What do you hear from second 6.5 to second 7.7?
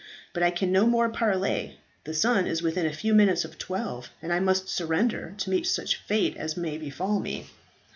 may befall me."